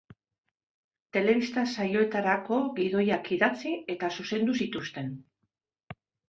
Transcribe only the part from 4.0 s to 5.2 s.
zuzendu zituzten.